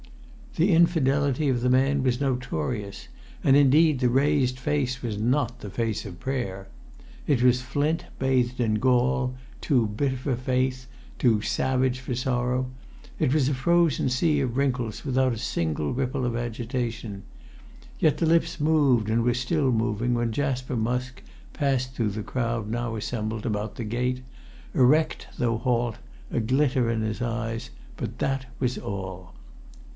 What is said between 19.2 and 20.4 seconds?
were still moving when